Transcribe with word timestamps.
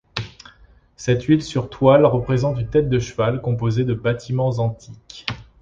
Cette 0.95 1.25
huile 1.25 1.43
sur 1.43 1.69
toile 1.69 2.07
représente 2.07 2.57
une 2.59 2.67
tête 2.71 2.89
de 2.89 2.97
cheval 2.97 3.39
composée 3.39 3.83
de 3.85 3.93
bâtiments 3.93 4.57
antiques. 4.57 5.27